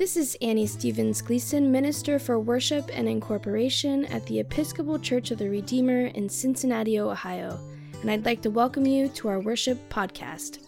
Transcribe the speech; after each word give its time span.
This 0.00 0.16
is 0.16 0.34
Annie 0.40 0.66
Stevens 0.66 1.20
Gleason, 1.20 1.70
Minister 1.70 2.18
for 2.18 2.40
Worship 2.40 2.88
and 2.90 3.06
Incorporation 3.06 4.06
at 4.06 4.24
the 4.24 4.40
Episcopal 4.40 4.98
Church 4.98 5.30
of 5.30 5.36
the 5.36 5.50
Redeemer 5.50 6.06
in 6.06 6.26
Cincinnati, 6.26 6.98
Ohio, 6.98 7.60
and 8.00 8.10
I'd 8.10 8.24
like 8.24 8.40
to 8.40 8.50
welcome 8.50 8.86
you 8.86 9.10
to 9.10 9.28
our 9.28 9.40
worship 9.40 9.76
podcast. 9.90 10.60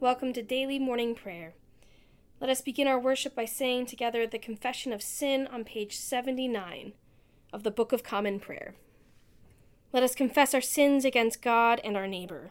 Welcome 0.00 0.32
to 0.32 0.42
Daily 0.42 0.80
Morning 0.80 1.14
Prayer. 1.14 1.54
Let 2.40 2.50
us 2.50 2.60
begin 2.60 2.88
our 2.88 2.98
worship 2.98 3.36
by 3.36 3.44
saying 3.44 3.86
together 3.86 4.26
the 4.26 4.40
Confession 4.40 4.92
of 4.92 5.00
Sin 5.00 5.46
on 5.46 5.62
page 5.62 5.96
79 5.96 6.94
of 7.52 7.62
the 7.62 7.70
Book 7.70 7.92
of 7.92 8.02
Common 8.02 8.40
Prayer. 8.40 8.74
Let 9.92 10.02
us 10.02 10.16
confess 10.16 10.54
our 10.54 10.60
sins 10.60 11.04
against 11.04 11.40
God 11.40 11.80
and 11.84 11.96
our 11.96 12.08
neighbor. 12.08 12.50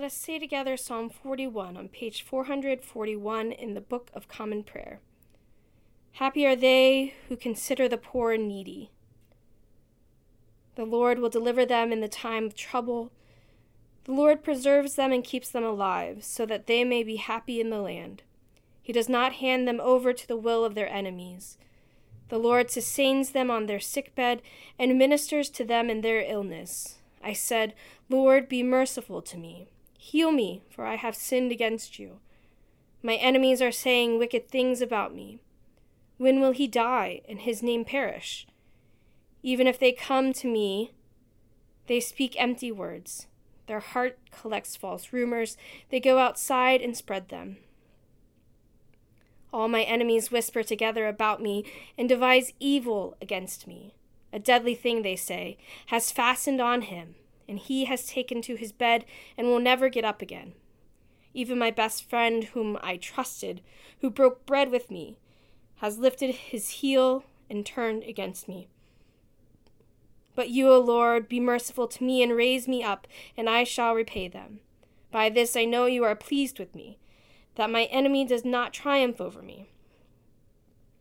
Let 0.00 0.06
us 0.06 0.14
say 0.14 0.38
together 0.38 0.78
Psalm 0.78 1.10
41 1.10 1.76
on 1.76 1.88
page 1.88 2.22
441 2.22 3.52
in 3.52 3.74
the 3.74 3.82
Book 3.82 4.10
of 4.14 4.28
Common 4.28 4.62
Prayer. 4.62 5.00
Happy 6.12 6.46
are 6.46 6.56
they 6.56 7.12
who 7.28 7.36
consider 7.36 7.86
the 7.86 7.98
poor 7.98 8.32
and 8.32 8.48
needy. 8.48 8.92
The 10.74 10.86
Lord 10.86 11.18
will 11.18 11.28
deliver 11.28 11.66
them 11.66 11.92
in 11.92 12.00
the 12.00 12.08
time 12.08 12.46
of 12.46 12.54
trouble. 12.54 13.12
The 14.04 14.12
Lord 14.12 14.42
preserves 14.42 14.94
them 14.94 15.12
and 15.12 15.22
keeps 15.22 15.50
them 15.50 15.64
alive, 15.64 16.24
so 16.24 16.46
that 16.46 16.66
they 16.66 16.82
may 16.82 17.02
be 17.02 17.16
happy 17.16 17.60
in 17.60 17.68
the 17.68 17.82
land. 17.82 18.22
He 18.80 18.94
does 18.94 19.10
not 19.10 19.34
hand 19.34 19.68
them 19.68 19.82
over 19.82 20.14
to 20.14 20.26
the 20.26 20.34
will 20.34 20.64
of 20.64 20.74
their 20.74 20.88
enemies. 20.88 21.58
The 22.30 22.38
Lord 22.38 22.70
sustains 22.70 23.32
them 23.32 23.50
on 23.50 23.66
their 23.66 23.80
sick 23.80 24.14
bed 24.14 24.40
and 24.78 24.96
ministers 24.96 25.50
to 25.50 25.62
them 25.62 25.90
in 25.90 26.00
their 26.00 26.22
illness. 26.22 27.00
I 27.22 27.34
said, 27.34 27.74
Lord, 28.08 28.48
be 28.48 28.62
merciful 28.62 29.20
to 29.20 29.36
me. 29.36 29.68
Heal 30.02 30.32
me, 30.32 30.62
for 30.70 30.86
I 30.86 30.96
have 30.96 31.14
sinned 31.14 31.52
against 31.52 31.98
you. 31.98 32.20
My 33.02 33.16
enemies 33.16 33.60
are 33.60 33.70
saying 33.70 34.18
wicked 34.18 34.48
things 34.48 34.80
about 34.80 35.14
me. 35.14 35.42
When 36.16 36.40
will 36.40 36.52
he 36.52 36.66
die 36.66 37.20
and 37.28 37.40
his 37.40 37.62
name 37.62 37.84
perish? 37.84 38.46
Even 39.42 39.66
if 39.66 39.78
they 39.78 39.92
come 39.92 40.32
to 40.32 40.46
me, 40.48 40.92
they 41.86 42.00
speak 42.00 42.34
empty 42.40 42.72
words. 42.72 43.26
Their 43.66 43.80
heart 43.80 44.18
collects 44.30 44.74
false 44.74 45.12
rumors. 45.12 45.58
They 45.90 46.00
go 46.00 46.18
outside 46.18 46.80
and 46.80 46.96
spread 46.96 47.28
them. 47.28 47.58
All 49.52 49.68
my 49.68 49.82
enemies 49.82 50.32
whisper 50.32 50.62
together 50.62 51.08
about 51.08 51.42
me 51.42 51.62
and 51.98 52.08
devise 52.08 52.54
evil 52.58 53.18
against 53.20 53.66
me. 53.66 53.94
A 54.32 54.38
deadly 54.38 54.74
thing, 54.74 55.02
they 55.02 55.16
say, 55.16 55.58
has 55.88 56.10
fastened 56.10 56.60
on 56.60 56.82
him 56.82 57.16
and 57.50 57.58
he 57.58 57.86
has 57.86 58.06
taken 58.06 58.40
to 58.42 58.54
his 58.54 58.70
bed 58.70 59.04
and 59.36 59.48
will 59.48 59.58
never 59.58 59.88
get 59.88 60.04
up 60.04 60.22
again. 60.22 60.52
Even 61.34 61.58
my 61.58 61.72
best 61.72 62.08
friend, 62.08 62.44
whom 62.44 62.78
I 62.80 62.96
trusted, 62.96 63.60
who 64.00 64.08
broke 64.08 64.46
bread 64.46 64.70
with 64.70 64.90
me, 64.90 65.18
has 65.78 65.98
lifted 65.98 66.32
his 66.34 66.68
heel 66.70 67.24
and 67.50 67.66
turned 67.66 68.04
against 68.04 68.48
me. 68.48 68.68
But 70.36 70.50
you, 70.50 70.68
O 70.68 70.78
Lord, 70.78 71.28
be 71.28 71.40
merciful 71.40 71.88
to 71.88 72.04
me 72.04 72.22
and 72.22 72.36
raise 72.36 72.68
me 72.68 72.84
up, 72.84 73.08
and 73.36 73.50
I 73.50 73.64
shall 73.64 73.94
repay 73.94 74.28
them. 74.28 74.60
By 75.10 75.28
this 75.28 75.56
I 75.56 75.64
know 75.64 75.86
you 75.86 76.04
are 76.04 76.14
pleased 76.14 76.60
with 76.60 76.72
me, 76.74 76.98
that 77.56 77.68
my 77.68 77.84
enemy 77.86 78.24
does 78.24 78.44
not 78.44 78.72
triumph 78.72 79.20
over 79.20 79.42
me. 79.42 79.66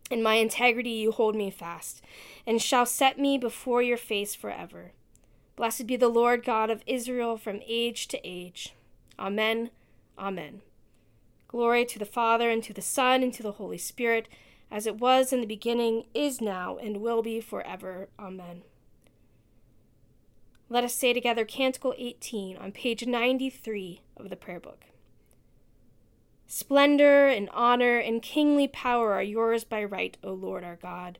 In 0.09 0.23
my 0.23 0.35
integrity 0.35 0.89
you 0.89 1.11
hold 1.11 1.35
me 1.35 1.51
fast, 1.51 2.01
and 2.47 2.59
shall 2.59 2.87
set 2.87 3.19
me 3.19 3.37
before 3.37 3.83
your 3.83 3.97
face 3.97 4.33
forever. 4.33 4.93
Blessed 5.59 5.87
be 5.87 5.97
the 5.97 6.07
Lord 6.07 6.45
God 6.45 6.69
of 6.69 6.83
Israel 6.87 7.35
from 7.35 7.59
age 7.67 8.07
to 8.07 8.19
age. 8.25 8.75
Amen. 9.19 9.71
Amen. 10.17 10.61
Glory 11.49 11.83
to 11.83 11.99
the 11.99 12.05
Father, 12.05 12.49
and 12.49 12.63
to 12.63 12.71
the 12.71 12.81
Son, 12.81 13.21
and 13.21 13.33
to 13.33 13.43
the 13.43 13.51
Holy 13.51 13.77
Spirit, 13.77 14.29
as 14.71 14.87
it 14.87 14.99
was 14.99 15.33
in 15.33 15.41
the 15.41 15.45
beginning, 15.45 16.05
is 16.13 16.39
now, 16.39 16.77
and 16.77 17.01
will 17.01 17.21
be 17.21 17.41
forever. 17.41 18.07
Amen. 18.17 18.61
Let 20.69 20.85
us 20.85 20.95
say 20.95 21.11
together 21.11 21.43
Canticle 21.43 21.93
18 21.97 22.55
on 22.55 22.71
page 22.71 23.05
93 23.05 23.99
of 24.15 24.29
the 24.29 24.37
prayer 24.37 24.61
book. 24.61 24.85
Splendor 26.47 27.27
and 27.27 27.49
honor 27.51 27.97
and 27.97 28.21
kingly 28.21 28.69
power 28.69 29.11
are 29.11 29.21
yours 29.21 29.65
by 29.65 29.83
right, 29.83 30.15
O 30.23 30.31
Lord 30.31 30.63
our 30.63 30.77
God. 30.77 31.19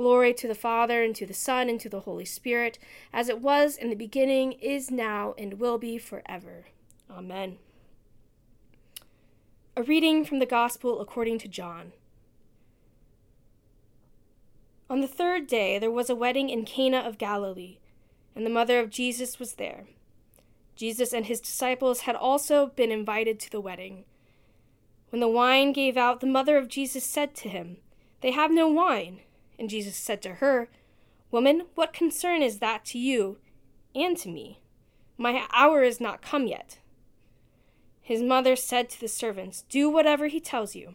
Glory 0.00 0.32
to 0.32 0.48
the 0.48 0.54
Father, 0.54 1.04
and 1.04 1.14
to 1.14 1.26
the 1.26 1.34
Son, 1.34 1.68
and 1.68 1.78
to 1.78 1.90
the 1.90 2.00
Holy 2.00 2.24
Spirit, 2.24 2.78
as 3.12 3.28
it 3.28 3.38
was 3.38 3.76
in 3.76 3.90
the 3.90 3.94
beginning, 3.94 4.52
is 4.52 4.90
now, 4.90 5.34
and 5.36 5.60
will 5.60 5.76
be 5.76 5.98
forever. 5.98 6.68
Amen. 7.10 7.58
A 9.76 9.82
reading 9.82 10.24
from 10.24 10.38
the 10.38 10.46
Gospel 10.46 11.02
according 11.02 11.38
to 11.40 11.48
John. 11.48 11.92
On 14.88 15.02
the 15.02 15.06
third 15.06 15.46
day 15.46 15.78
there 15.78 15.90
was 15.90 16.08
a 16.08 16.14
wedding 16.14 16.48
in 16.48 16.64
Cana 16.64 17.00
of 17.00 17.18
Galilee, 17.18 17.76
and 18.34 18.46
the 18.46 18.48
mother 18.48 18.80
of 18.80 18.88
Jesus 18.88 19.38
was 19.38 19.56
there. 19.56 19.84
Jesus 20.76 21.12
and 21.12 21.26
his 21.26 21.40
disciples 21.40 22.00
had 22.00 22.16
also 22.16 22.68
been 22.68 22.90
invited 22.90 23.38
to 23.40 23.50
the 23.50 23.60
wedding. 23.60 24.04
When 25.10 25.20
the 25.20 25.28
wine 25.28 25.74
gave 25.74 25.98
out, 25.98 26.20
the 26.20 26.26
mother 26.26 26.56
of 26.56 26.68
Jesus 26.68 27.04
said 27.04 27.34
to 27.34 27.50
him, 27.50 27.76
They 28.22 28.30
have 28.30 28.50
no 28.50 28.66
wine. 28.66 29.20
And 29.60 29.68
Jesus 29.68 29.94
said 29.94 30.22
to 30.22 30.36
her, 30.36 30.70
Woman, 31.30 31.66
what 31.74 31.92
concern 31.92 32.40
is 32.40 32.58
that 32.58 32.82
to 32.86 32.98
you 32.98 33.36
and 33.94 34.16
to 34.16 34.30
me? 34.30 34.58
My 35.18 35.46
hour 35.52 35.82
is 35.82 36.00
not 36.00 36.22
come 36.22 36.46
yet. 36.46 36.78
His 38.00 38.22
mother 38.22 38.56
said 38.56 38.88
to 38.88 38.98
the 38.98 39.06
servants, 39.06 39.64
Do 39.68 39.90
whatever 39.90 40.28
he 40.28 40.40
tells 40.40 40.74
you. 40.74 40.94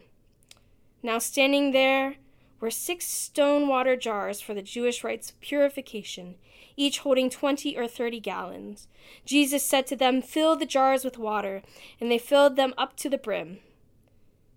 Now, 1.04 1.20
standing 1.20 1.72
there 1.72 2.16
were 2.60 2.72
six 2.72 3.06
stone 3.06 3.68
water 3.68 3.96
jars 3.96 4.42
for 4.42 4.56
the 4.56 4.64
Jewish 4.64 5.04
rites 5.04 5.30
of 5.30 5.40
purification, 5.42 6.36
each 6.76 7.00
holding 7.00 7.30
twenty 7.30 7.78
or 7.78 7.88
thirty 7.88 8.20
gallons. 8.20 8.88
Jesus 9.26 9.64
said 9.64 9.86
to 9.88 9.96
them, 9.96 10.24
Fill 10.24 10.56
the 10.56 10.66
jars 10.66 11.06
with 11.06 11.20
water, 11.20 11.62
and 12.02 12.12
they 12.12 12.18
filled 12.18 12.56
them 12.56 12.74
up 12.80 12.98
to 12.98 13.10
the 13.10 13.20
brim. 13.20 13.60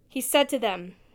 He 0.09 0.23
said 0.23 0.49
to 0.49 0.59
them, 0.59 0.95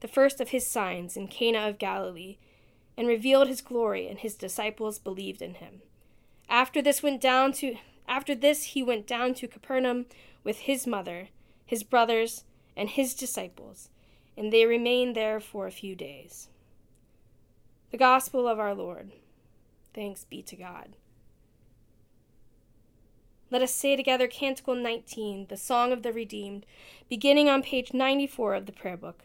the 0.00 0.08
first 0.08 0.40
of 0.40 0.50
his 0.50 0.66
signs 0.66 1.16
in 1.16 1.28
Cana 1.28 1.68
of 1.68 1.78
Galilee, 1.78 2.38
and 2.96 3.06
revealed 3.06 3.48
his 3.48 3.60
glory, 3.60 4.08
and 4.08 4.18
his 4.18 4.34
disciples 4.34 4.98
believed 4.98 5.40
in 5.40 5.54
him. 5.54 5.82
After 6.48 6.82
this 6.82 7.02
went 7.02 7.20
down 7.20 7.52
to 7.54 7.76
after 8.08 8.34
this 8.34 8.64
he 8.64 8.82
went 8.82 9.06
down 9.06 9.34
to 9.34 9.46
Capernaum 9.46 10.06
with 10.42 10.60
his 10.60 10.86
mother, 10.86 11.28
his 11.64 11.84
brothers, 11.84 12.44
and 12.76 12.88
his 12.88 13.14
disciples, 13.14 13.88
and 14.36 14.52
they 14.52 14.66
remained 14.66 15.14
there 15.14 15.38
for 15.38 15.66
a 15.66 15.72
few 15.72 15.94
days. 15.94 16.48
The 17.92 17.98
Gospel 17.98 18.48
of 18.48 18.58
our 18.58 18.74
Lord. 18.74 19.12
Thanks 19.94 20.24
be 20.24 20.42
to 20.42 20.56
God. 20.56 20.96
Let 23.50 23.62
us 23.62 23.74
say 23.74 23.96
together 23.96 24.28
Canticle 24.28 24.76
19, 24.76 25.46
the 25.48 25.56
Song 25.56 25.92
of 25.92 26.02
the 26.02 26.12
Redeemed, 26.12 26.66
beginning 27.08 27.48
on 27.48 27.62
page 27.62 27.92
94 27.92 28.54
of 28.54 28.66
the 28.66 28.72
Prayer 28.72 28.96
Book. 28.96 29.24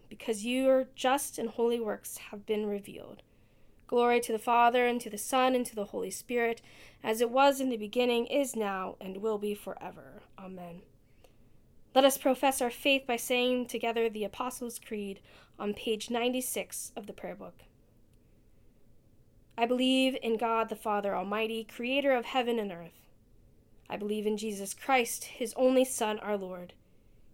because 0.11 0.45
your 0.45 0.89
just 0.93 1.39
and 1.39 1.47
holy 1.47 1.79
works 1.79 2.17
have 2.17 2.45
been 2.45 2.65
revealed. 2.65 3.21
Glory 3.87 4.19
to 4.19 4.33
the 4.33 4.37
Father, 4.37 4.85
and 4.85 4.99
to 4.99 5.09
the 5.09 5.17
Son, 5.17 5.55
and 5.55 5.65
to 5.65 5.73
the 5.73 5.85
Holy 5.85 6.11
Spirit, 6.11 6.61
as 7.01 7.21
it 7.21 7.31
was 7.31 7.61
in 7.61 7.69
the 7.69 7.77
beginning, 7.77 8.27
is 8.27 8.53
now, 8.53 8.97
and 8.99 9.21
will 9.21 9.37
be 9.37 9.55
forever. 9.55 10.21
Amen. 10.37 10.81
Let 11.95 12.03
us 12.03 12.17
profess 12.17 12.61
our 12.61 12.69
faith 12.69 13.07
by 13.07 13.15
saying 13.15 13.67
together 13.67 14.09
the 14.09 14.25
Apostles' 14.25 14.81
Creed 14.85 15.21
on 15.57 15.73
page 15.73 16.09
96 16.09 16.91
of 16.97 17.07
the 17.07 17.13
Prayer 17.13 17.35
Book. 17.35 17.63
I 19.57 19.65
believe 19.65 20.17
in 20.21 20.35
God 20.35 20.67
the 20.67 20.75
Father 20.75 21.15
Almighty, 21.15 21.63
creator 21.63 22.11
of 22.11 22.25
heaven 22.25 22.59
and 22.59 22.73
earth. 22.73 22.99
I 23.89 23.95
believe 23.95 24.27
in 24.27 24.35
Jesus 24.35 24.73
Christ, 24.73 25.23
his 25.23 25.53
only 25.55 25.85
Son, 25.85 26.19
our 26.19 26.35
Lord. 26.35 26.73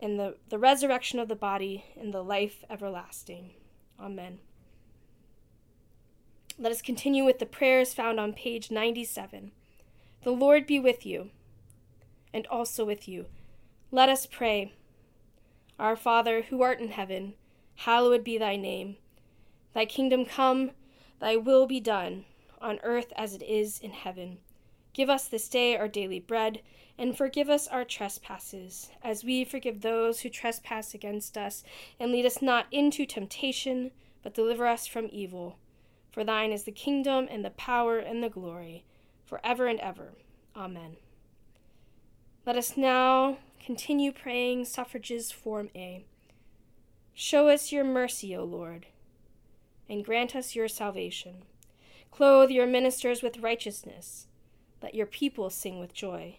and 0.00 0.18
the, 0.18 0.36
the 0.48 0.58
resurrection 0.58 1.18
of 1.18 1.28
the 1.28 1.36
body, 1.36 1.84
and 1.98 2.12
the 2.12 2.22
life 2.22 2.64
everlasting. 2.68 3.50
Amen. 3.98 4.38
Let 6.58 6.72
us 6.72 6.82
continue 6.82 7.24
with 7.24 7.38
the 7.38 7.46
prayers 7.46 7.94
found 7.94 8.18
on 8.18 8.32
page 8.32 8.70
97. 8.70 9.52
The 10.22 10.30
Lord 10.30 10.66
be 10.66 10.80
with 10.80 11.04
you, 11.04 11.30
and 12.32 12.46
also 12.46 12.84
with 12.84 13.06
you. 13.06 13.26
Let 13.90 14.08
us 14.08 14.26
pray. 14.26 14.72
Our 15.78 15.96
Father, 15.96 16.42
who 16.42 16.62
art 16.62 16.80
in 16.80 16.88
heaven, 16.88 17.34
hallowed 17.76 18.24
be 18.24 18.38
thy 18.38 18.56
name. 18.56 18.96
Thy 19.74 19.84
kingdom 19.84 20.24
come, 20.24 20.70
thy 21.20 21.36
will 21.36 21.66
be 21.66 21.80
done 21.80 22.24
on 22.60 22.80
earth 22.82 23.12
as 23.16 23.34
it 23.34 23.42
is 23.42 23.78
in 23.78 23.90
heaven. 23.90 24.38
Give 24.92 25.10
us 25.10 25.28
this 25.28 25.48
day 25.48 25.76
our 25.76 25.88
daily 25.88 26.20
bread, 26.20 26.62
and 26.98 27.16
forgive 27.16 27.50
us 27.50 27.68
our 27.68 27.84
trespasses, 27.84 28.90
as 29.02 29.24
we 29.24 29.44
forgive 29.44 29.80
those 29.80 30.20
who 30.20 30.28
trespass 30.28 30.94
against 30.94 31.36
us. 31.36 31.62
And 32.00 32.12
lead 32.12 32.26
us 32.26 32.40
not 32.40 32.66
into 32.70 33.04
temptation, 33.04 33.90
but 34.22 34.34
deliver 34.34 34.66
us 34.66 34.86
from 34.86 35.08
evil. 35.12 35.58
For 36.10 36.24
thine 36.24 36.52
is 36.52 36.64
the 36.64 36.72
kingdom, 36.72 37.28
and 37.30 37.44
the 37.44 37.50
power, 37.50 37.98
and 37.98 38.22
the 38.22 38.30
glory, 38.30 38.84
for 39.24 39.40
ever 39.44 39.66
and 39.66 39.78
ever. 39.80 40.14
Amen. 40.56 40.96
Let 42.46 42.56
us 42.56 42.76
now 42.76 43.38
continue 43.64 44.12
praying 44.12 44.64
Suffrages 44.64 45.30
Form 45.30 45.68
A. 45.74 46.06
Show 47.12 47.48
us 47.48 47.72
your 47.72 47.84
mercy, 47.84 48.34
O 48.36 48.44
Lord, 48.44 48.86
and 49.88 50.04
grant 50.04 50.36
us 50.36 50.54
your 50.54 50.68
salvation. 50.68 51.42
Clothe 52.10 52.50
your 52.50 52.66
ministers 52.66 53.22
with 53.22 53.38
righteousness. 53.38 54.26
Let 54.82 54.94
your 54.94 55.06
people 55.06 55.50
sing 55.50 55.80
with 55.80 55.92
joy. 55.92 56.38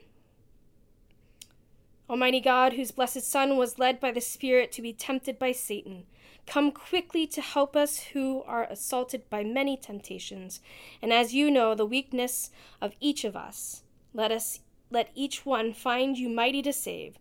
Almighty 2.11 2.41
God, 2.41 2.73
whose 2.73 2.91
blessed 2.91 3.23
Son 3.23 3.55
was 3.55 3.79
led 3.79 4.01
by 4.01 4.11
the 4.11 4.19
Spirit 4.19 4.73
to 4.73 4.81
be 4.81 4.91
tempted 4.91 5.39
by 5.39 5.53
Satan, 5.53 6.03
come 6.45 6.69
quickly 6.69 7.25
to 7.27 7.39
help 7.39 7.73
us 7.73 7.99
who 8.11 8.43
are 8.45 8.65
assaulted 8.65 9.29
by 9.29 9.45
many 9.45 9.77
temptations. 9.77 10.59
And 11.01 11.13
as 11.13 11.33
you 11.33 11.49
know 11.49 11.73
the 11.73 11.85
weakness 11.85 12.51
of 12.81 12.95
each 12.99 13.23
of 13.23 13.37
us, 13.37 13.83
let 14.13 14.29
us 14.29 14.59
let 14.89 15.09
each 15.15 15.45
one 15.45 15.71
find 15.71 16.17
you 16.17 16.27
mighty 16.27 16.61
to 16.63 16.73
save, 16.73 17.17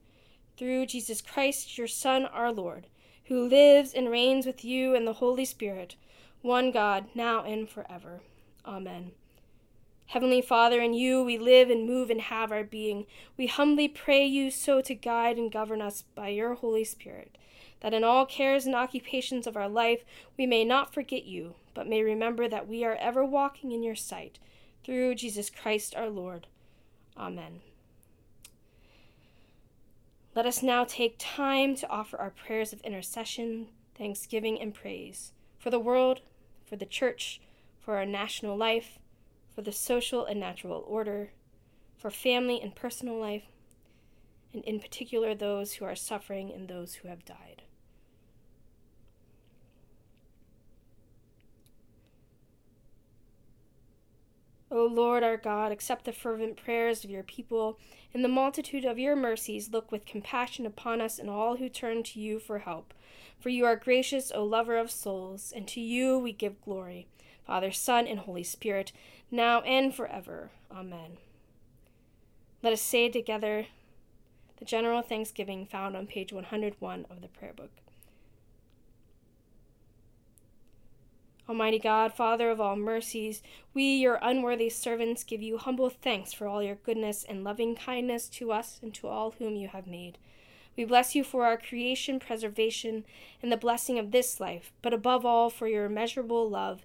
through 0.57 0.87
Jesus 0.87 1.23
Christ, 1.23 1.79
your 1.79 1.87
Son, 1.87 2.25
our 2.27 2.51
Lord, 2.51 2.89
who 3.27 3.47
lives 3.47 3.95
and 3.95 4.11
reigns 4.11 4.45
with 4.45 4.65
you 4.65 4.97
in 4.97 5.05
the 5.05 5.15
Holy 5.15 5.45
Spirit 5.45 5.95
one 6.43 6.73
God, 6.73 7.05
now 7.15 7.45
and 7.45 7.69
forever. 7.69 8.23
Amen. 8.67 9.13
Heavenly 10.11 10.43
Father, 10.43 10.81
in 10.81 10.93
you 10.93 11.23
we 11.23 11.39
live 11.39 11.71
and 11.71 11.87
move 11.87 12.11
and 12.11 12.21
have 12.21 12.51
our 12.51 12.65
being. 12.65 13.07
We 13.37 13.47
humbly 13.47 13.87
pray 13.87 14.27
you 14.27 14.51
so 14.51 14.81
to 14.81 14.93
guide 14.93 15.39
and 15.39 15.53
govern 15.53 15.81
us 15.81 16.03
by 16.17 16.31
your 16.31 16.55
Holy 16.55 16.83
Spirit, 16.83 17.39
that 17.79 17.95
in 17.95 18.03
all 18.03 18.27
cares 18.27 18.67
and 18.67 18.75
occupations 18.75 19.47
of 19.47 19.57
our 19.57 19.69
life 19.69 20.05
we 20.37 20.47
may 20.47 20.65
not 20.65 20.93
forget 20.93 21.27
you, 21.27 21.55
but 21.75 21.87
may 21.87 22.03
remember 22.03 22.49
that 22.49 22.67
we 22.67 22.85
are 22.85 22.97
ever 22.97 23.25
walking 23.25 23.71
in 23.71 23.85
your 23.85 23.95
sight. 23.95 24.41
Through 24.85 25.15
Jesus 25.15 25.49
Christ 25.49 25.95
our 25.95 26.09
Lord. 26.09 26.49
Amen. 27.17 27.61
Let 30.35 30.45
us 30.45 30.61
now 30.61 30.83
take 30.83 31.15
time 31.21 31.77
to 31.77 31.89
offer 31.89 32.17
our 32.17 32.31
prayers 32.31 32.73
of 32.73 32.81
intercession, 32.81 33.69
thanksgiving, 33.97 34.61
and 34.61 34.75
praise 34.75 35.31
for 35.57 35.71
the 35.71 35.79
world, 35.79 36.21
for 36.67 36.75
the 36.75 36.85
church, 36.85 37.41
for 37.79 37.97
our 37.97 38.07
national 38.07 38.57
life, 38.57 38.99
for 39.61 39.65
the 39.65 39.73
social 39.73 40.25
and 40.25 40.41
natural 40.41 40.83
order, 40.89 41.33
for 41.99 42.11
family 42.11 42.63
and 42.63 42.75
personal 42.75 43.21
life, 43.21 43.43
and 44.55 44.65
in 44.65 44.81
particular 44.81 45.35
those 45.35 45.75
who 45.75 45.85
are 45.85 45.95
suffering 45.95 46.51
and 46.51 46.67
those 46.67 46.95
who 46.95 47.09
have 47.09 47.27
died. 47.27 47.61
O 54.71 54.87
Lord 54.87 55.23
our 55.23 55.37
God, 55.37 55.73
accept 55.73 56.07
the 56.07 56.13
fervent 56.13 56.57
prayers 56.57 57.05
of 57.05 57.11
your 57.11 57.23
people. 57.23 57.79
In 58.15 58.23
the 58.23 58.29
multitude 58.29 58.87
of 58.87 58.99
your 58.99 59.15
mercies, 59.15 59.69
look 59.71 59.93
with 59.93 60.07
compassion 60.07 60.65
upon 60.65 61.03
us 61.03 61.19
and 61.19 61.29
all 61.29 61.59
who 61.59 61.69
turn 61.69 62.03
to 62.05 62.19
you 62.19 62.39
for 62.39 62.61
help. 62.61 62.95
For 63.39 63.51
you 63.51 63.67
are 63.67 63.77
gracious, 63.77 64.33
O 64.35 64.43
lover 64.43 64.79
of 64.79 64.91
souls, 64.91 65.53
and 65.55 65.69
to 65.69 65.83
you 65.83 66.19
we 66.19 66.33
give 66.33 66.63
glory 66.63 67.09
Father, 67.51 67.73
Son, 67.73 68.07
and 68.07 68.21
Holy 68.21 68.45
Spirit, 68.45 68.93
now 69.29 69.61
and 69.63 69.93
forever. 69.93 70.51
Amen. 70.71 71.17
Let 72.63 72.73
us 72.73 72.81
say 72.81 73.09
together 73.09 73.67
the 74.59 74.65
general 74.65 75.03
thanksgiving 75.03 75.67
found 75.67 75.97
on 75.97 76.07
page 76.07 76.33
101 76.33 77.07
of 77.11 77.21
the 77.21 77.27
prayer 77.27 77.53
book. 77.53 77.73
Almighty 81.49 81.81
God, 81.81 82.15
Father 82.15 82.51
of 82.51 82.61
all 82.61 82.77
mercies, 82.77 83.43
we, 83.75 83.97
your 83.97 84.21
unworthy 84.23 84.69
servants, 84.69 85.25
give 85.25 85.43
you 85.43 85.59
humble 85.59 85.91
thanks 85.91 86.33
for 86.33 86.47
all 86.47 86.63
your 86.63 86.77
goodness 86.77 87.25
and 87.29 87.43
loving 87.43 87.75
kindness 87.75 88.29
to 88.29 88.53
us 88.53 88.79
and 88.81 88.95
to 88.95 89.09
all 89.09 89.33
whom 89.41 89.57
you 89.57 89.67
have 89.67 89.89
made. 89.89 90.19
We 90.77 90.85
bless 90.85 91.17
you 91.17 91.25
for 91.25 91.47
our 91.47 91.57
creation, 91.57 92.21
preservation, 92.21 93.05
and 93.43 93.51
the 93.51 93.57
blessing 93.57 93.99
of 93.99 94.13
this 94.13 94.39
life, 94.39 94.73
but 94.83 94.95
above 94.95 95.27
all 95.27 95.51
for 95.51 95.67
your 95.67 95.87
immeasurable 95.87 96.49
love 96.49 96.85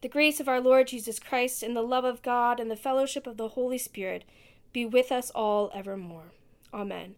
The 0.00 0.08
grace 0.08 0.40
of 0.40 0.48
our 0.48 0.60
Lord 0.60 0.88
Jesus 0.88 1.18
Christ, 1.18 1.62
and 1.62 1.76
the 1.76 1.82
love 1.82 2.04
of 2.04 2.22
God, 2.22 2.58
and 2.58 2.70
the 2.70 2.76
fellowship 2.76 3.26
of 3.26 3.36
the 3.36 3.48
Holy 3.48 3.78
Spirit 3.78 4.24
be 4.72 4.86
with 4.86 5.12
us 5.12 5.30
all 5.30 5.70
evermore. 5.74 6.32
Amen. 6.72 7.16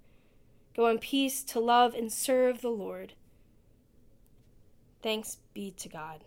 Go 0.74 0.88
in 0.88 0.98
peace 0.98 1.44
to 1.44 1.60
love 1.60 1.94
and 1.94 2.12
serve 2.12 2.60
the 2.60 2.70
Lord. 2.70 3.12
Thanks 5.02 5.38
be 5.54 5.70
to 5.72 5.88
God. 5.88 6.24